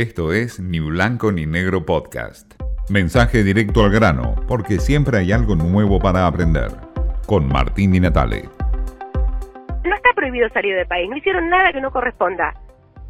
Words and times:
Esto 0.00 0.32
es 0.32 0.58
Ni 0.58 0.80
Blanco 0.80 1.30
ni 1.30 1.44
Negro 1.44 1.84
Podcast. 1.84 2.54
Mensaje 2.88 3.42
directo 3.42 3.84
al 3.84 3.90
grano, 3.90 4.34
porque 4.48 4.78
siempre 4.78 5.18
hay 5.18 5.30
algo 5.30 5.54
nuevo 5.56 5.98
para 5.98 6.26
aprender. 6.26 6.70
Con 7.26 7.46
Martín 7.46 7.92
Di 7.92 8.00
Natale. 8.00 8.44
No 9.84 9.94
está 9.94 10.08
prohibido 10.16 10.48
salir 10.54 10.74
del 10.74 10.86
país, 10.86 11.10
no 11.10 11.18
hicieron 11.18 11.50
nada 11.50 11.70
que 11.74 11.82
no 11.82 11.90
corresponda. 11.90 12.54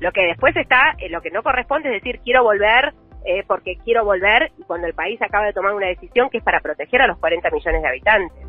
Lo 0.00 0.12
que 0.12 0.22
después 0.22 0.56
está, 0.56 0.96
eh, 0.96 1.10
lo 1.10 1.20
que 1.20 1.30
no 1.30 1.42
corresponde 1.42 1.94
es 1.94 2.02
decir 2.02 2.20
quiero 2.24 2.42
volver 2.42 2.94
eh, 3.26 3.44
porque 3.46 3.76
quiero 3.84 4.06
volver 4.06 4.50
y 4.56 4.62
cuando 4.62 4.86
el 4.86 4.94
país 4.94 5.20
acaba 5.20 5.44
de 5.44 5.52
tomar 5.52 5.74
una 5.74 5.88
decisión 5.88 6.30
que 6.30 6.38
es 6.38 6.42
para 6.42 6.60
proteger 6.60 7.02
a 7.02 7.06
los 7.06 7.18
40 7.18 7.50
millones 7.50 7.82
de 7.82 7.88
habitantes. 7.88 8.46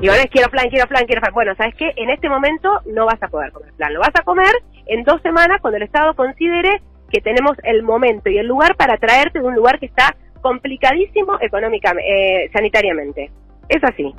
Y 0.00 0.08
ahora 0.08 0.22
es 0.22 0.30
quiero 0.30 0.48
plan, 0.48 0.70
quiero 0.70 0.88
plan, 0.88 1.04
quiero 1.04 1.20
plan. 1.20 1.34
Bueno, 1.34 1.54
¿sabes 1.56 1.74
qué? 1.74 1.92
En 1.96 2.08
este 2.08 2.30
momento 2.30 2.80
no 2.86 3.04
vas 3.04 3.22
a 3.22 3.28
poder 3.28 3.52
comer 3.52 3.74
plan. 3.74 3.92
Lo 3.92 4.00
vas 4.00 4.16
a 4.18 4.22
comer 4.22 4.54
en 4.86 5.04
dos 5.04 5.20
semanas 5.20 5.60
cuando 5.60 5.76
el 5.76 5.82
Estado 5.82 6.14
considere 6.14 6.80
que 7.16 7.22
tenemos 7.22 7.56
el 7.62 7.82
momento 7.82 8.28
y 8.28 8.36
el 8.36 8.46
lugar 8.46 8.76
para 8.76 8.98
traerte 8.98 9.38
de 9.38 9.46
un 9.46 9.54
lugar 9.54 9.78
que 9.78 9.86
está 9.86 10.14
complicadísimo 10.42 11.38
económicamente, 11.40 12.44
eh, 12.44 12.50
sanitariamente. 12.52 13.30
Es 13.70 13.82
así. 13.82 14.14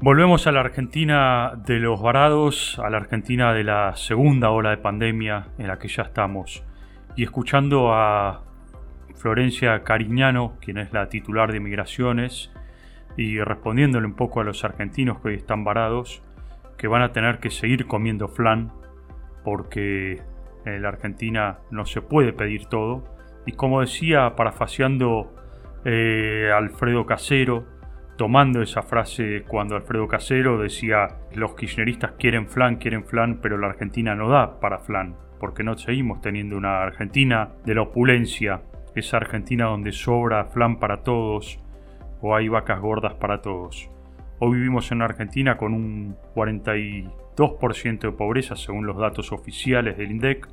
Volvemos 0.00 0.46
a 0.46 0.52
la 0.52 0.60
Argentina 0.60 1.52
de 1.66 1.80
los 1.80 2.00
varados, 2.00 2.78
a 2.78 2.88
la 2.90 2.98
Argentina 2.98 3.52
de 3.52 3.64
la 3.64 3.96
segunda 3.96 4.50
ola 4.50 4.70
de 4.70 4.76
pandemia 4.76 5.48
en 5.58 5.66
la 5.66 5.80
que 5.80 5.88
ya 5.88 6.04
estamos. 6.04 6.64
Y 7.16 7.24
escuchando 7.24 7.92
a 7.92 8.44
Florencia 9.16 9.82
Cariñano, 9.82 10.58
quien 10.60 10.78
es 10.78 10.92
la 10.92 11.08
titular 11.08 11.50
de 11.50 11.58
Migraciones, 11.58 12.52
y 13.16 13.40
respondiéndole 13.40 14.06
un 14.06 14.14
poco 14.14 14.40
a 14.40 14.44
los 14.44 14.62
argentinos 14.64 15.20
que 15.20 15.30
hoy 15.30 15.34
están 15.34 15.64
varados, 15.64 16.22
que 16.78 16.86
van 16.86 17.02
a 17.02 17.10
tener 17.10 17.40
que 17.40 17.50
seguir 17.50 17.88
comiendo 17.88 18.28
flan 18.28 18.70
porque 19.42 20.22
en 20.64 20.82
la 20.82 20.88
Argentina 20.88 21.58
no 21.70 21.84
se 21.84 22.02
puede 22.02 22.32
pedir 22.32 22.66
todo. 22.66 23.04
Y 23.46 23.52
como 23.52 23.80
decía, 23.80 24.34
parafaseando 24.36 25.34
eh, 25.84 26.50
Alfredo 26.54 27.06
Casero, 27.06 27.64
tomando 28.16 28.60
esa 28.60 28.82
frase 28.82 29.44
cuando 29.48 29.76
Alfredo 29.76 30.06
Casero 30.06 30.58
decía 30.58 31.08
los 31.32 31.54
kirchneristas 31.54 32.12
quieren 32.18 32.48
flan, 32.48 32.76
quieren 32.76 33.04
flan, 33.04 33.40
pero 33.40 33.56
la 33.56 33.68
Argentina 33.68 34.14
no 34.14 34.28
da 34.28 34.60
para 34.60 34.80
flan, 34.80 35.16
porque 35.38 35.62
no 35.62 35.78
seguimos 35.78 36.20
teniendo 36.20 36.58
una 36.58 36.82
Argentina 36.82 37.48
de 37.64 37.74
la 37.74 37.82
opulencia, 37.82 38.60
esa 38.94 39.16
Argentina 39.16 39.66
donde 39.66 39.92
sobra 39.92 40.44
flan 40.46 40.78
para 40.78 41.02
todos 41.02 41.60
o 42.20 42.36
hay 42.36 42.48
vacas 42.48 42.80
gordas 42.80 43.14
para 43.14 43.40
todos. 43.40 43.90
Hoy 44.38 44.56
vivimos 44.56 44.90
en 44.90 44.96
una 44.96 45.06
Argentina 45.06 45.56
con 45.56 45.72
un 45.72 46.16
42% 47.36 48.00
de 48.00 48.12
pobreza 48.12 48.56
según 48.56 48.86
los 48.86 48.96
datos 48.98 49.32
oficiales 49.32 49.96
del 49.96 50.10
INDEC, 50.10 50.48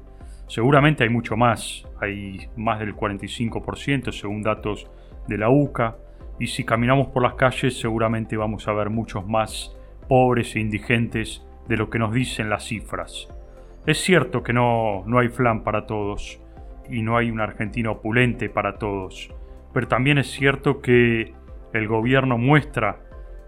Seguramente 0.47 1.03
hay 1.03 1.09
mucho 1.09 1.35
más, 1.35 1.85
hay 1.99 2.47
más 2.55 2.79
del 2.79 2.95
45% 2.95 4.13
según 4.13 4.41
datos 4.41 4.89
de 5.27 5.37
la 5.37 5.49
UCA, 5.49 5.97
y 6.39 6.47
si 6.47 6.63
caminamos 6.63 7.07
por 7.07 7.21
las 7.21 7.33
calles 7.33 7.77
seguramente 7.77 8.37
vamos 8.37 8.67
a 8.67 8.73
ver 8.73 8.89
muchos 8.89 9.27
más 9.27 9.75
pobres 10.07 10.55
e 10.55 10.61
indigentes 10.61 11.45
de 11.67 11.75
lo 11.75 11.89
que 11.89 11.99
nos 11.99 12.13
dicen 12.13 12.49
las 12.49 12.65
cifras. 12.65 13.27
Es 13.85 13.97
cierto 14.01 14.41
que 14.41 14.53
no, 14.53 15.03
no 15.05 15.19
hay 15.19 15.27
flan 15.27 15.63
para 15.63 15.85
todos 15.85 16.39
y 16.89 17.01
no 17.01 17.17
hay 17.17 17.29
una 17.29 17.43
Argentina 17.43 17.91
opulente 17.91 18.47
para 18.47 18.77
todos, 18.77 19.29
pero 19.73 19.89
también 19.89 20.17
es 20.17 20.31
cierto 20.31 20.81
que 20.81 21.33
el 21.73 21.87
gobierno 21.89 22.37
muestra 22.37 23.01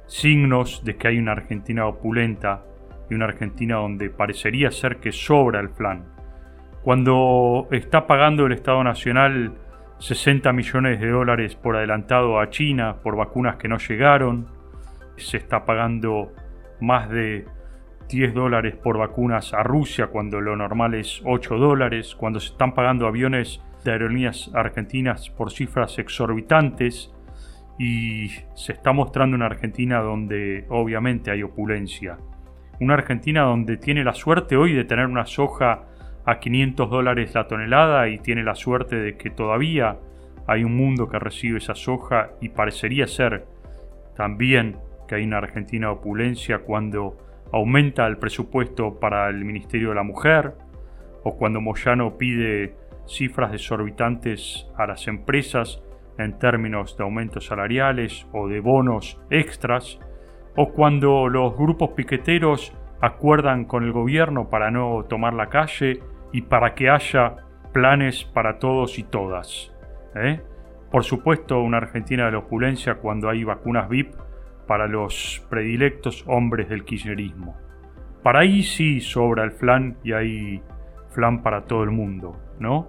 signos 0.05 0.83
de 0.83 0.97
que 0.97 1.07
hay 1.07 1.17
una 1.17 1.31
Argentina 1.31 1.85
opulenta 1.85 2.65
y 3.09 3.15
una 3.15 3.25
Argentina 3.25 3.75
donde 3.75 4.09
parecería 4.09 4.71
ser 4.71 4.97
que 4.97 5.11
sobra 5.11 5.59
el 5.59 5.69
flan 5.69 6.19
cuando 6.81 7.67
está 7.71 8.07
pagando 8.07 8.45
el 8.45 8.53
Estado 8.53 8.83
Nacional 8.83 9.53
60 9.99 10.53
millones 10.53 10.99
de 11.01 11.09
dólares 11.09 11.55
por 11.55 11.75
adelantado 11.75 12.39
a 12.39 12.49
China 12.49 12.97
por 13.03 13.17
vacunas 13.17 13.57
que 13.57 13.67
no 13.67 13.77
llegaron, 13.77 14.47
se 15.17 15.37
está 15.37 15.65
pagando 15.65 16.33
más 16.79 17.09
de 17.09 17.45
10 18.07 18.33
dólares 18.33 18.75
por 18.77 18.97
vacunas 18.97 19.53
a 19.53 19.61
Rusia 19.61 20.07
cuando 20.07 20.39
lo 20.39 20.55
normal 20.55 20.95
es 20.95 21.21
8 21.25 21.57
dólares, 21.57 22.15
cuando 22.15 22.39
se 22.39 22.53
están 22.53 22.73
pagando 22.73 23.07
aviones 23.07 23.61
de 23.83 23.91
aerolíneas 23.91 24.49
argentinas 24.53 25.29
por 25.29 25.51
cifras 25.51 25.99
exorbitantes 25.99 27.13
y 27.77 28.29
se 28.55 28.71
está 28.71 28.93
mostrando 28.93 29.35
una 29.35 29.47
Argentina 29.47 29.99
donde 29.99 30.65
obviamente 30.69 31.29
hay 31.29 31.43
opulencia. 31.43 32.17
Una 32.79 32.93
Argentina 32.93 33.41
donde 33.41 33.77
tiene 33.77 34.03
la 34.03 34.13
suerte 34.13 34.55
hoy 34.55 34.73
de 34.73 34.85
tener 34.85 35.07
una 35.07 35.25
soja 35.25 35.83
a 36.25 36.39
500 36.39 36.89
dólares 36.89 37.33
la 37.35 37.47
tonelada 37.47 38.07
y 38.07 38.19
tiene 38.19 38.43
la 38.43 38.55
suerte 38.55 38.95
de 38.95 39.17
que 39.17 39.29
todavía 39.29 39.97
hay 40.47 40.63
un 40.63 40.75
mundo 40.75 41.09
que 41.09 41.19
recibe 41.19 41.57
esa 41.57 41.75
soja 41.75 42.31
y 42.39 42.49
parecería 42.49 43.07
ser 43.07 43.45
también 44.15 44.77
que 45.07 45.15
hay 45.15 45.23
una 45.23 45.39
Argentina 45.39 45.91
opulencia 45.91 46.59
cuando 46.59 47.17
aumenta 47.51 48.07
el 48.07 48.17
presupuesto 48.17 48.99
para 48.99 49.29
el 49.29 49.43
Ministerio 49.43 49.89
de 49.89 49.95
la 49.95 50.03
Mujer 50.03 50.53
o 51.23 51.35
cuando 51.35 51.59
Moyano 51.61 52.17
pide 52.17 52.75
cifras 53.07 53.51
desorbitantes 53.51 54.67
a 54.77 54.87
las 54.87 55.07
empresas 55.07 55.81
en 56.17 56.37
términos 56.37 56.95
de 56.97 57.03
aumentos 57.03 57.45
salariales 57.45 58.27
o 58.33 58.47
de 58.47 58.59
bonos 58.59 59.19
extras 59.29 59.99
o 60.55 60.69
cuando 60.69 61.29
los 61.29 61.55
grupos 61.55 61.91
piqueteros 61.91 62.73
acuerdan 63.01 63.65
con 63.65 63.83
el 63.83 63.91
gobierno 63.91 64.49
para 64.49 64.71
no 64.71 65.03
tomar 65.07 65.33
la 65.33 65.47
calle 65.47 66.01
y 66.31 66.41
para 66.43 66.75
que 66.75 66.89
haya 66.89 67.37
planes 67.71 68.23
para 68.25 68.59
todos 68.59 68.99
y 68.99 69.03
todas. 69.03 69.73
¿eh? 70.15 70.41
Por 70.91 71.03
supuesto, 71.03 71.61
una 71.61 71.77
Argentina 71.77 72.25
de 72.25 72.31
la 72.31 72.39
opulencia 72.39 72.95
cuando 72.95 73.29
hay 73.29 73.43
vacunas 73.43 73.89
VIP 73.89 74.13
para 74.67 74.87
los 74.87 75.45
predilectos 75.49 76.23
hombres 76.27 76.69
del 76.69 76.83
kirchnerismo. 76.83 77.55
Para 78.23 78.39
ahí 78.39 78.63
sí 78.63 78.99
sobra 78.99 79.43
el 79.43 79.51
flan 79.51 79.97
y 80.03 80.11
hay 80.11 80.61
flan 81.11 81.41
para 81.41 81.61
todo 81.65 81.83
el 81.83 81.91
mundo, 81.91 82.37
¿no? 82.59 82.87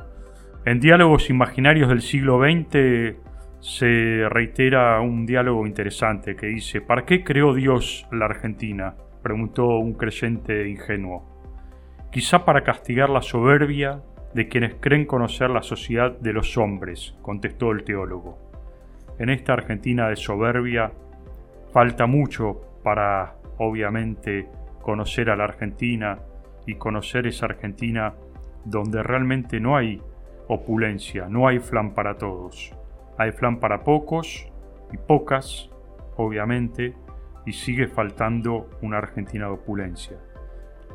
En 0.64 0.80
diálogos 0.80 1.30
imaginarios 1.30 1.88
del 1.88 2.02
siglo 2.02 2.38
XX 2.38 3.16
se 3.60 4.28
reitera 4.28 5.00
un 5.00 5.26
diálogo 5.26 5.66
interesante 5.66 6.34
que 6.34 6.46
dice, 6.46 6.80
¿para 6.80 7.04
qué 7.04 7.22
creó 7.24 7.54
Dios 7.54 8.06
la 8.10 8.26
Argentina? 8.26 8.94
preguntó 9.22 9.78
un 9.78 9.92
creyente 9.92 10.68
ingenuo 10.68 11.30
quizá 12.10 12.44
para 12.44 12.62
castigar 12.62 13.08
la 13.08 13.22
soberbia 13.22 14.02
de 14.34 14.48
quienes 14.48 14.74
creen 14.80 15.06
conocer 15.06 15.50
la 15.50 15.62
sociedad 15.62 16.12
de 16.12 16.32
los 16.32 16.56
hombres, 16.56 17.16
contestó 17.22 17.70
el 17.72 17.84
teólogo. 17.84 18.38
En 19.18 19.30
esta 19.30 19.52
Argentina 19.52 20.08
de 20.08 20.16
soberbia 20.16 20.92
falta 21.72 22.06
mucho 22.06 22.60
para, 22.82 23.34
obviamente, 23.58 24.48
conocer 24.82 25.30
a 25.30 25.36
la 25.36 25.44
Argentina 25.44 26.18
y 26.66 26.74
conocer 26.76 27.26
esa 27.26 27.46
Argentina 27.46 28.14
donde 28.64 29.02
realmente 29.02 29.60
no 29.60 29.76
hay 29.76 30.00
opulencia, 30.48 31.26
no 31.28 31.46
hay 31.46 31.58
flan 31.58 31.94
para 31.94 32.16
todos. 32.16 32.74
Hay 33.20 33.32
flan 33.32 33.60
para 33.60 33.84
pocos 33.84 34.50
y 34.90 34.96
pocas, 34.96 35.68
obviamente, 36.16 36.94
y 37.44 37.52
sigue 37.52 37.86
faltando 37.86 38.70
una 38.80 38.96
Argentina 38.96 39.44
de 39.44 39.52
opulencia. 39.52 40.16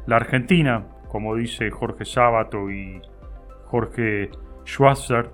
La 0.08 0.16
Argentina, 0.16 0.88
como 1.08 1.36
dice 1.36 1.69
Jorge 1.69 2.03
Sábato 2.03 2.72
y 2.72 3.00
Jorge 3.66 4.31
Schwarzer, 4.66 5.30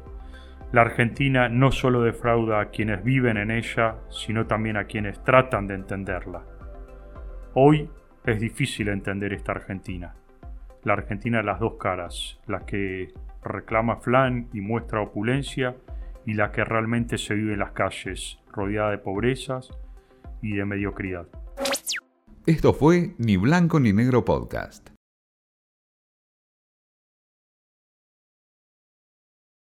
la 0.74 0.82
Argentina 0.82 1.48
no 1.48 1.72
solo 1.72 2.02
defrauda 2.02 2.60
a 2.60 2.72
quienes 2.72 3.02
viven 3.06 3.38
en 3.38 3.52
ella, 3.52 3.96
sino 4.10 4.46
también 4.46 4.76
a 4.76 4.84
quienes 4.84 5.24
tratan 5.24 5.68
de 5.68 5.76
entenderla. 5.76 6.44
Hoy 7.54 7.90
es 8.26 8.38
difícil 8.38 8.90
entender 8.90 9.32
esta 9.32 9.54
Argentina. 9.54 10.14
La 10.84 10.92
Argentina 10.92 11.38
de 11.38 11.46
las 11.46 11.62
dos 11.62 11.76
caras, 11.80 12.42
la 12.48 12.66
que 12.66 13.14
reclama 13.46 13.96
flan 14.02 14.50
y 14.52 14.60
muestra 14.60 15.00
opulencia 15.00 15.74
y 16.26 16.34
la 16.34 16.52
que 16.52 16.64
realmente 16.64 17.18
se 17.18 17.34
vive 17.34 17.54
en 17.54 17.60
las 17.60 17.72
calles, 17.72 18.40
rodeada 18.52 18.92
de 18.92 18.98
pobrezas 18.98 19.70
y 20.42 20.56
de 20.56 20.66
mediocridad. 20.66 21.28
Esto 22.46 22.74
fue 22.74 23.16
Ni 23.18 23.38
Blanco 23.38 23.80
ni 23.80 23.94
Negro 23.94 24.26
Podcast. 24.26 24.91